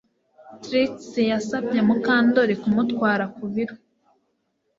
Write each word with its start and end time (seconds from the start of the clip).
Trix 0.63 0.91
yasabye 1.31 1.79
Mukandoli 1.87 2.53
kumutwara 2.61 3.23
ku 3.35 3.43
biro 3.53 3.75